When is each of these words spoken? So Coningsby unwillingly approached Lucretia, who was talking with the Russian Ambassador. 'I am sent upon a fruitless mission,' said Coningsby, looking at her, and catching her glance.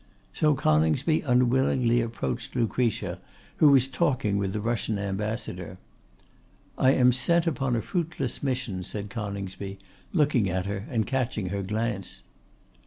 So 0.33 0.55
Coningsby 0.55 1.21
unwillingly 1.21 2.01
approached 2.01 2.55
Lucretia, 2.55 3.19
who 3.57 3.69
was 3.69 3.87
talking 3.87 4.39
with 4.39 4.51
the 4.53 4.59
Russian 4.59 4.97
Ambassador. 4.97 5.77
'I 6.79 6.91
am 6.93 7.11
sent 7.11 7.45
upon 7.45 7.75
a 7.75 7.83
fruitless 7.83 8.41
mission,' 8.41 8.83
said 8.83 9.11
Coningsby, 9.11 9.77
looking 10.11 10.49
at 10.49 10.65
her, 10.65 10.87
and 10.89 11.05
catching 11.05 11.49
her 11.49 11.61
glance. 11.61 12.23